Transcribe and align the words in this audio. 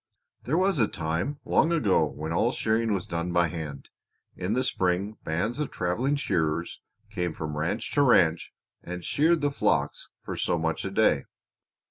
"There 0.45 0.57
was 0.57 0.79
a 0.79 0.87
time 0.87 1.39
long 1.45 1.71
ago 1.71 2.07
when 2.07 2.33
all 2.33 2.51
shearing 2.51 2.91
was 2.95 3.05
done 3.05 3.31
by 3.31 3.49
hand. 3.49 3.89
In 4.35 4.53
the 4.53 4.63
spring 4.63 5.19
bands 5.23 5.59
of 5.59 5.69
traveling 5.69 6.15
shearers 6.15 6.81
came 7.11 7.33
from 7.33 7.55
ranch 7.55 7.91
to 7.91 8.01
ranch 8.01 8.51
and 8.81 9.03
sheared 9.05 9.41
the 9.41 9.51
flocks 9.51 10.09
for 10.23 10.35
so 10.35 10.57
much 10.57 10.83
a 10.85 10.89
day. 10.89 11.25